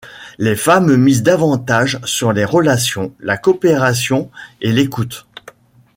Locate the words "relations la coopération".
2.43-4.31